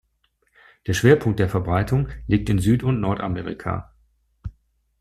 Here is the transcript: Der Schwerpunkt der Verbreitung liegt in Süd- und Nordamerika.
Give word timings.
Der 0.87 0.93
Schwerpunkt 0.95 1.39
der 1.39 1.47
Verbreitung 1.47 2.07
liegt 2.25 2.49
in 2.49 2.57
Süd- 2.57 2.81
und 2.81 2.99
Nordamerika. 3.01 3.93